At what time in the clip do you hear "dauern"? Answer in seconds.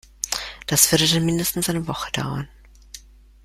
2.11-2.47